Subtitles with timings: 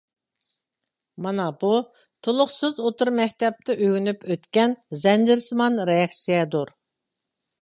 [1.25, 1.69] مانا بۇ
[2.29, 6.75] تولۇقسىز ئوتتۇرا مەكتەپتە ئۆگىنىپ ئۆتكەن زەنجىرسىمان رېئاكسىيەدۇر.